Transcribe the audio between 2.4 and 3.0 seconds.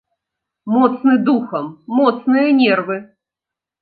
нервы!